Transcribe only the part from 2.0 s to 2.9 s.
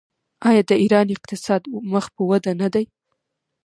په وده نه دی؟